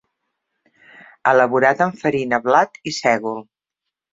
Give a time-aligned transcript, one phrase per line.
[1.31, 3.43] Elaborat amb farina blat i sègol.